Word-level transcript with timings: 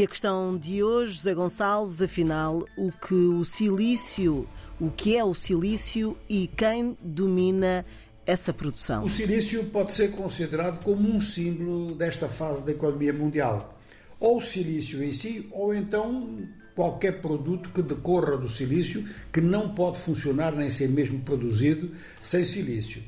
E 0.00 0.04
a 0.04 0.06
questão 0.06 0.56
de 0.56 0.82
hoje, 0.82 1.12
José 1.12 1.34
Gonçalves, 1.34 2.00
afinal, 2.00 2.66
o 2.74 2.90
que 2.90 3.12
o 3.12 3.44
silício, 3.44 4.48
o 4.80 4.90
que 4.90 5.14
é 5.14 5.22
o 5.22 5.34
silício 5.34 6.16
e 6.26 6.48
quem 6.56 6.96
domina 7.02 7.84
essa 8.24 8.50
produção? 8.50 9.04
O 9.04 9.10
silício 9.10 9.62
pode 9.64 9.92
ser 9.92 10.12
considerado 10.12 10.82
como 10.82 11.06
um 11.06 11.20
símbolo 11.20 11.94
desta 11.94 12.30
fase 12.30 12.64
da 12.64 12.72
economia 12.72 13.12
mundial. 13.12 13.78
Ou 14.18 14.38
o 14.38 14.40
silício 14.40 15.04
em 15.04 15.12
si, 15.12 15.46
ou 15.50 15.74
então 15.74 16.48
qualquer 16.74 17.20
produto 17.20 17.68
que 17.68 17.82
decorra 17.82 18.38
do 18.38 18.48
silício 18.48 19.06
que 19.30 19.42
não 19.42 19.74
pode 19.74 19.98
funcionar 19.98 20.52
nem 20.52 20.70
ser 20.70 20.88
mesmo 20.88 21.20
produzido 21.20 21.90
sem 22.22 22.46
silício. 22.46 23.02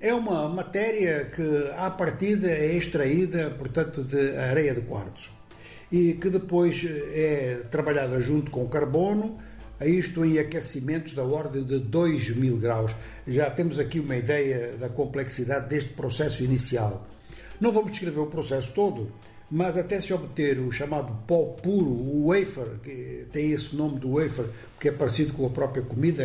É 0.00 0.14
uma 0.14 0.48
matéria 0.48 1.26
que, 1.26 1.70
à 1.76 1.90
partida, 1.90 2.48
é 2.48 2.74
extraída, 2.74 3.50
portanto, 3.50 4.02
de 4.02 4.34
areia 4.34 4.72
de 4.72 4.80
quartzo 4.80 5.36
e 5.90 6.14
que 6.14 6.28
depois 6.28 6.84
é 6.84 7.62
trabalhada 7.70 8.20
junto 8.20 8.50
com 8.50 8.68
carbono, 8.68 9.38
isto 9.80 10.24
em 10.24 10.38
aquecimentos 10.38 11.12
da 11.12 11.22
ordem 11.22 11.62
de 11.62 11.78
2 11.78 12.30
mil 12.30 12.56
graus. 12.56 12.94
Já 13.26 13.50
temos 13.50 13.78
aqui 13.78 14.00
uma 14.00 14.16
ideia 14.16 14.76
da 14.76 14.88
complexidade 14.88 15.68
deste 15.68 15.90
processo 15.90 16.42
inicial. 16.42 17.06
Não 17.60 17.72
vamos 17.72 17.92
descrever 17.92 18.20
o 18.20 18.26
processo 18.26 18.72
todo, 18.72 19.10
mas 19.50 19.78
até 19.78 20.00
se 20.00 20.12
obter 20.12 20.58
o 20.58 20.70
chamado 20.70 21.12
pó 21.26 21.56
puro, 21.62 21.90
o 21.90 22.28
wafer, 22.28 22.78
que 22.82 23.26
tem 23.32 23.52
esse 23.52 23.74
nome 23.74 23.98
do 23.98 24.14
wafer, 24.14 24.46
porque 24.74 24.88
é 24.88 24.92
parecido 24.92 25.32
com 25.32 25.46
a 25.46 25.50
própria 25.50 25.82
comida, 25.82 26.22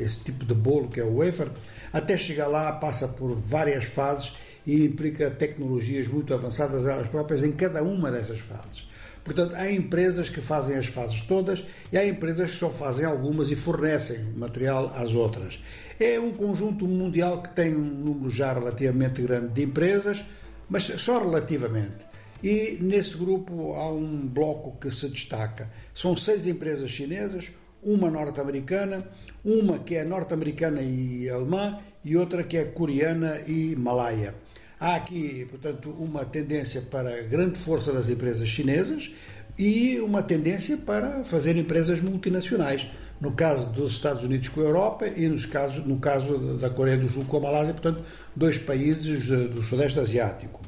esse 0.00 0.20
tipo 0.20 0.44
de 0.44 0.54
bolo 0.54 0.88
que 0.88 1.00
é 1.00 1.04
o 1.04 1.16
wafer, 1.16 1.48
até 1.92 2.16
chegar 2.16 2.48
lá 2.48 2.72
passa 2.72 3.08
por 3.08 3.34
várias 3.34 3.86
fases 3.86 4.34
e 4.66 4.84
implica 4.84 5.30
tecnologias 5.30 6.06
muito 6.06 6.34
avançadas 6.34 6.86
elas 6.86 7.08
próprias 7.08 7.42
em 7.42 7.52
cada 7.52 7.82
uma 7.82 8.10
dessas 8.10 8.40
fases. 8.40 8.89
Portanto, 9.24 9.54
há 9.54 9.70
empresas 9.70 10.28
que 10.28 10.40
fazem 10.40 10.76
as 10.76 10.86
fases 10.86 11.20
todas 11.22 11.64
e 11.92 11.98
há 11.98 12.06
empresas 12.06 12.50
que 12.50 12.56
só 12.56 12.70
fazem 12.70 13.04
algumas 13.04 13.50
e 13.50 13.56
fornecem 13.56 14.24
material 14.36 14.92
às 14.94 15.14
outras. 15.14 15.60
É 15.98 16.18
um 16.18 16.32
conjunto 16.32 16.86
mundial 16.86 17.42
que 17.42 17.50
tem 17.50 17.74
um 17.74 17.84
número 17.84 18.30
já 18.30 18.52
relativamente 18.52 19.22
grande 19.22 19.52
de 19.52 19.62
empresas, 19.62 20.24
mas 20.68 20.84
só 20.84 21.18
relativamente. 21.18 22.08
E 22.42 22.78
nesse 22.80 23.16
grupo 23.18 23.74
há 23.74 23.92
um 23.92 24.26
bloco 24.26 24.78
que 24.80 24.90
se 24.90 25.08
destaca. 25.08 25.70
São 25.92 26.16
seis 26.16 26.46
empresas 26.46 26.90
chinesas, 26.90 27.52
uma 27.82 28.10
norte-americana, 28.10 29.06
uma 29.44 29.78
que 29.78 29.94
é 29.96 30.04
norte-americana 30.04 30.80
e 30.80 31.28
alemã 31.28 31.78
e 32.02 32.16
outra 32.16 32.42
que 32.42 32.56
é 32.56 32.64
coreana 32.64 33.40
e 33.46 33.76
malaia. 33.76 34.34
Há 34.80 34.96
aqui, 34.96 35.46
portanto, 35.50 35.90
uma 35.90 36.24
tendência 36.24 36.80
para 36.80 37.22
grande 37.24 37.58
força 37.58 37.92
das 37.92 38.08
empresas 38.08 38.48
chinesas 38.48 39.12
e 39.58 40.00
uma 40.00 40.22
tendência 40.22 40.78
para 40.78 41.22
fazer 41.22 41.54
empresas 41.58 42.00
multinacionais. 42.00 42.86
No 43.20 43.32
caso 43.32 43.70
dos 43.74 43.92
Estados 43.92 44.24
Unidos 44.24 44.48
com 44.48 44.62
a 44.62 44.64
Europa 44.64 45.06
e 45.06 45.28
nos 45.28 45.44
casos, 45.44 45.84
no 45.84 45.98
caso 45.98 46.56
da 46.56 46.70
Coreia 46.70 46.96
do 46.96 47.10
Sul 47.10 47.26
com 47.26 47.36
a 47.36 47.40
Malásia, 47.40 47.74
portanto, 47.74 48.00
dois 48.34 48.56
países 48.56 49.30
eh, 49.30 49.48
do 49.48 49.62
Sudeste 49.62 50.00
Asiático. 50.00 50.62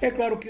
É 0.00 0.12
claro 0.12 0.38
que 0.38 0.48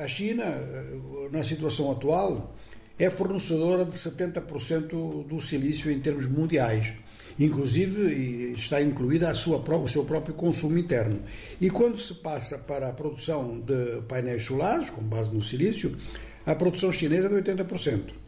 a 0.00 0.08
China, 0.08 0.42
eh, 0.42 1.28
na 1.30 1.44
situação 1.44 1.92
atual, 1.92 2.56
é 2.98 3.08
fornecedora 3.08 3.84
de 3.84 3.96
70% 3.96 5.28
do 5.28 5.40
silício 5.40 5.92
em 5.92 6.00
termos 6.00 6.26
mundiais. 6.26 6.92
Inclusive 7.38 8.52
está 8.52 8.80
incluída 8.80 9.30
a 9.30 9.34
sua, 9.34 9.58
o 9.58 9.88
seu 9.88 10.04
próprio 10.04 10.34
consumo 10.34 10.78
interno. 10.78 11.20
E 11.60 11.70
quando 11.70 11.98
se 11.98 12.14
passa 12.14 12.58
para 12.58 12.88
a 12.88 12.92
produção 12.92 13.60
de 13.60 14.02
painéis 14.08 14.44
solares, 14.44 14.90
com 14.90 15.02
base 15.02 15.32
no 15.32 15.42
silício, 15.42 15.96
a 16.44 16.54
produção 16.54 16.92
chinesa 16.92 17.26
é 17.26 17.40
de 17.40 17.52
80%. 17.52 18.22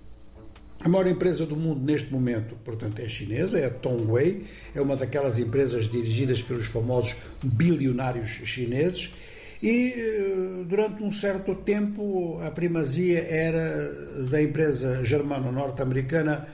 A 0.80 0.88
maior 0.88 1.06
empresa 1.06 1.46
do 1.46 1.56
mundo 1.56 1.84
neste 1.84 2.12
momento, 2.12 2.56
portanto, 2.64 3.00
é 3.00 3.08
chinesa, 3.08 3.58
é 3.58 3.66
a 3.66 3.70
Tongwei, 3.70 4.44
é 4.74 4.80
uma 4.80 4.96
daquelas 4.96 5.38
empresas 5.38 5.88
dirigidas 5.88 6.42
pelos 6.42 6.66
famosos 6.66 7.16
bilionários 7.42 8.28
chineses 8.44 9.14
e 9.62 9.94
eh, 9.96 10.64
durante 10.66 11.02
um 11.02 11.10
certo 11.10 11.54
tempo 11.54 12.38
a 12.42 12.50
primazia 12.50 13.20
era 13.20 13.90
da 14.28 14.42
empresa 14.42 15.02
germano-norte-americana 15.02 16.46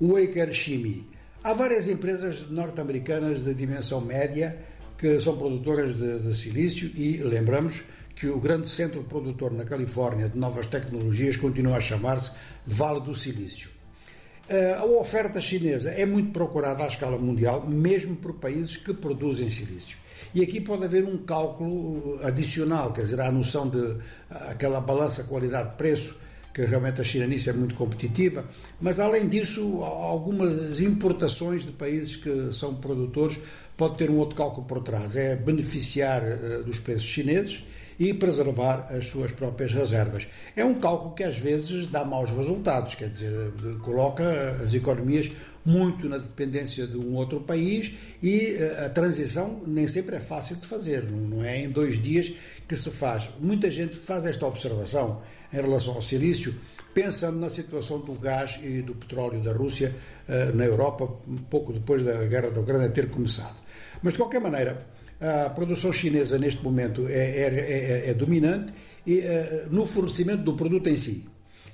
Waker 0.00 0.52
Chimie. 0.52 1.15
Há 1.46 1.52
várias 1.52 1.86
empresas 1.86 2.50
norte-americanas 2.50 3.40
de 3.40 3.54
dimensão 3.54 4.00
média 4.00 4.58
que 4.98 5.20
são 5.20 5.36
produtoras 5.36 5.94
de, 5.94 6.18
de 6.18 6.34
silício 6.34 6.90
e 6.96 7.18
lembramos 7.22 7.84
que 8.16 8.26
o 8.26 8.40
grande 8.40 8.68
centro 8.68 9.04
produtor 9.04 9.52
na 9.52 9.64
Califórnia 9.64 10.28
de 10.28 10.36
novas 10.36 10.66
tecnologias 10.66 11.36
continua 11.36 11.76
a 11.76 11.80
chamar-se 11.80 12.32
Vale 12.66 13.00
do 13.00 13.14
Silício. 13.14 13.70
Eh, 14.48 14.74
a 14.76 14.84
oferta 14.86 15.40
chinesa 15.40 15.90
é 15.90 16.04
muito 16.04 16.32
procurada 16.32 16.82
à 16.82 16.88
escala 16.88 17.16
mundial, 17.16 17.64
mesmo 17.64 18.16
por 18.16 18.34
países 18.34 18.76
que 18.76 18.92
produzem 18.92 19.48
silício. 19.48 19.96
E 20.34 20.42
aqui 20.42 20.60
pode 20.60 20.84
haver 20.84 21.04
um 21.04 21.16
cálculo 21.18 22.18
adicional, 22.24 22.92
quer 22.92 23.02
dizer, 23.02 23.20
a 23.20 23.30
noção 23.30 23.68
de 23.68 23.98
aquela 24.28 24.80
balança 24.80 25.22
qualidade-preço 25.22 26.25
que 26.56 26.64
realmente 26.64 27.02
a 27.02 27.04
China 27.04 27.26
nisso 27.26 27.50
é 27.50 27.52
muito 27.52 27.74
competitiva, 27.74 28.42
mas 28.80 28.98
além 28.98 29.28
disso, 29.28 29.84
algumas 29.84 30.80
importações 30.80 31.66
de 31.66 31.72
países 31.72 32.16
que 32.16 32.50
são 32.50 32.74
produtores 32.76 33.38
pode 33.76 33.98
ter 33.98 34.08
um 34.08 34.16
outro 34.16 34.34
cálculo 34.34 34.66
por 34.66 34.80
trás, 34.80 35.16
é 35.16 35.36
beneficiar 35.36 36.22
uh, 36.22 36.64
dos 36.64 36.80
preços 36.80 37.06
chineses 37.06 37.62
e 37.98 38.12
preservar 38.12 38.86
as 38.90 39.06
suas 39.06 39.32
próprias 39.32 39.72
reservas. 39.72 40.28
É 40.54 40.64
um 40.64 40.74
cálculo 40.74 41.14
que 41.14 41.24
às 41.24 41.38
vezes 41.38 41.86
dá 41.86 42.04
maus 42.04 42.30
resultados, 42.30 42.94
quer 42.94 43.08
dizer, 43.08 43.52
coloca 43.82 44.24
as 44.62 44.74
economias 44.74 45.30
muito 45.64 46.08
na 46.08 46.18
dependência 46.18 46.86
de 46.86 46.96
um 46.96 47.14
outro 47.14 47.40
país 47.40 47.94
e 48.22 48.56
eh, 48.56 48.84
a 48.86 48.88
transição 48.88 49.62
nem 49.66 49.86
sempre 49.88 50.14
é 50.16 50.20
fácil 50.20 50.56
de 50.56 50.66
fazer, 50.66 51.02
não 51.10 51.42
é 51.42 51.60
em 51.60 51.68
dois 51.68 52.00
dias 52.00 52.32
que 52.68 52.76
se 52.76 52.88
faz. 52.90 53.28
Muita 53.40 53.68
gente 53.68 53.96
faz 53.96 54.24
esta 54.24 54.46
observação 54.46 55.20
em 55.52 55.56
relação 55.56 55.94
ao 55.94 56.02
silício, 56.02 56.54
pensando 56.94 57.38
na 57.38 57.50
situação 57.50 57.98
do 57.98 58.12
gás 58.14 58.60
e 58.62 58.80
do 58.80 58.94
petróleo 58.94 59.40
da 59.40 59.52
Rússia 59.52 59.92
eh, 60.28 60.52
na 60.54 60.64
Europa, 60.64 61.08
pouco 61.50 61.72
depois 61.72 62.04
da 62.04 62.24
guerra 62.26 62.50
da 62.50 62.60
Ucrânia 62.60 62.88
ter 62.88 63.10
começado. 63.10 63.56
Mas 64.02 64.12
de 64.12 64.20
qualquer 64.20 64.40
maneira, 64.40 64.86
a 65.20 65.50
produção 65.50 65.92
chinesa 65.92 66.38
neste 66.38 66.62
momento 66.62 67.06
é, 67.08 67.12
é, 67.12 68.04
é, 68.06 68.10
é 68.10 68.14
dominante 68.14 68.72
e, 69.06 69.18
uh, 69.20 69.74
no 69.74 69.86
fornecimento 69.86 70.42
do 70.42 70.54
produto 70.54 70.88
em 70.88 70.96
si. 70.96 71.24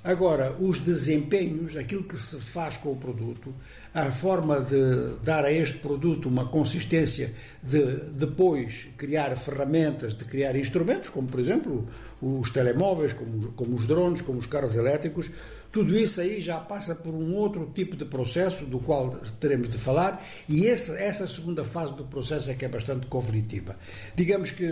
Agora, 0.03 0.51
os 0.59 0.79
desempenhos, 0.79 1.77
aquilo 1.77 2.03
que 2.03 2.17
se 2.17 2.35
faz 2.35 2.75
com 2.75 2.91
o 2.91 2.95
produto, 2.97 3.53
a 3.93 4.11
forma 4.11 4.59
de 4.59 5.15
dar 5.23 5.45
a 5.45 5.51
este 5.51 5.77
produto 5.77 6.27
uma 6.27 6.45
consistência, 6.45 7.33
de 7.61 7.81
depois 8.13 8.87
criar 8.97 9.33
ferramentas, 9.37 10.13
de 10.13 10.25
criar 10.25 10.57
instrumentos, 10.57 11.09
como 11.09 11.29
por 11.29 11.39
exemplo 11.39 11.87
os 12.21 12.49
telemóveis, 12.49 13.13
como, 13.13 13.53
como 13.53 13.75
os 13.75 13.85
drones, 13.85 14.21
como 14.21 14.39
os 14.39 14.45
carros 14.45 14.75
elétricos, 14.75 15.31
tudo 15.71 15.97
isso 15.97 16.19
aí 16.19 16.41
já 16.41 16.59
passa 16.59 16.95
por 16.95 17.13
um 17.13 17.33
outro 17.35 17.71
tipo 17.73 17.95
de 17.95 18.03
processo 18.03 18.65
do 18.65 18.79
qual 18.79 19.09
teremos 19.39 19.69
de 19.69 19.77
falar 19.77 20.21
e 20.49 20.67
essa, 20.67 20.99
essa 20.99 21.25
segunda 21.27 21.63
fase 21.63 21.93
do 21.93 22.03
processo 22.03 22.51
é 22.51 22.53
que 22.53 22.65
é 22.65 22.67
bastante 22.67 23.07
conflitiva. 23.07 23.77
Digamos 24.15 24.51
que 24.51 24.65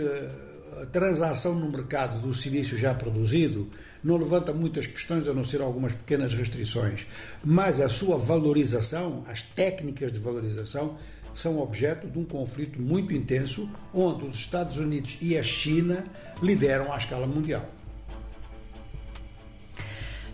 transação 0.90 1.54
no 1.54 1.70
mercado 1.70 2.20
do 2.20 2.34
silício 2.34 2.76
já 2.76 2.94
produzido 2.94 3.68
não 4.02 4.16
levanta 4.16 4.52
muitas 4.52 4.86
questões, 4.86 5.28
a 5.28 5.34
não 5.34 5.44
ser 5.44 5.60
algumas 5.60 5.92
pequenas 5.92 6.34
restrições, 6.34 7.06
mas 7.44 7.80
a 7.80 7.88
sua 7.88 8.18
valorização, 8.18 9.24
as 9.28 9.42
técnicas 9.42 10.12
de 10.12 10.18
valorização, 10.18 10.96
são 11.34 11.60
objeto 11.60 12.08
de 12.08 12.18
um 12.18 12.24
conflito 12.24 12.80
muito 12.80 13.14
intenso, 13.14 13.68
onde 13.94 14.26
os 14.26 14.36
Estados 14.36 14.78
Unidos 14.78 15.18
e 15.20 15.38
a 15.38 15.42
China 15.42 16.04
lideram 16.42 16.92
à 16.92 16.96
escala 16.96 17.26
mundial. 17.26 17.66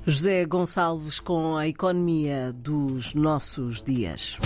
José 0.07 0.45
Gonçalves 0.47 1.21
com 1.21 1.57
a 1.57 1.69
economia 1.69 2.53
dos 2.53 3.13
nossos 3.13 3.83
dias. 3.83 4.39